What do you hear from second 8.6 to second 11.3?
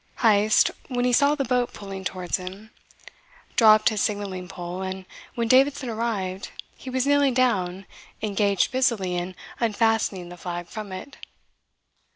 busily in unfastening the flag from it.